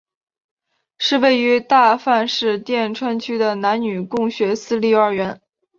[0.97, 5.39] 是位于大阪市淀川区的男女共学私立幼儿园。